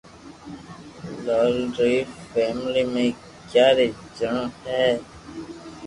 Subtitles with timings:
[1.25, 1.93] لال ري
[2.31, 4.83] فيملي مي اگياري جڻو ھي